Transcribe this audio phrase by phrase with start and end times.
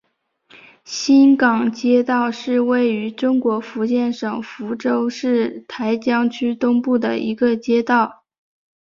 [0.83, 8.23] 新港街道是位于中国福建省福州市台江区东部的一个街道。